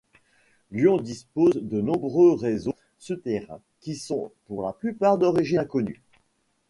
[0.71, 6.01] Lyon dispose de nombreux réseaux souterrains qui sont pour la plupart d'origine inconnue.